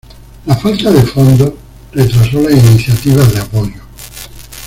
[0.47, 1.53] La falta de fondos
[1.91, 3.81] retrasó las iniciativas de apoyo.